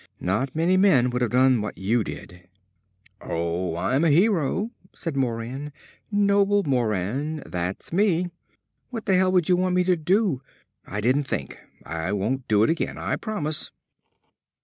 Not 0.19 0.55
many 0.55 0.77
men 0.77 1.11
would 1.11 1.21
have 1.21 1.29
done 1.29 1.61
what 1.61 1.77
you 1.77 2.03
did." 2.03 2.47
"Oh, 3.21 3.77
I'm 3.77 4.03
a 4.03 4.09
hero," 4.09 4.71
said 4.95 5.15
Moran. 5.15 5.71
"Noble 6.11 6.63
Moran, 6.63 7.43
that's 7.45 7.93
me! 7.93 8.29
What 8.89 9.05
the 9.05 9.13
hell 9.13 9.31
would 9.31 9.47
you 9.47 9.55
want 9.57 9.75
me 9.75 9.83
to 9.83 9.95
do? 9.95 10.41
I 10.87 11.01
didn't 11.01 11.25
think! 11.25 11.59
I 11.85 12.13
won't 12.13 12.47
do 12.47 12.63
it 12.63 12.69
again. 12.71 12.97
I 12.97 13.15
promise!" 13.15 13.69